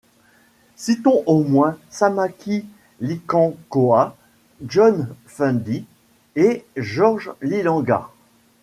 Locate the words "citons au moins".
0.77-1.77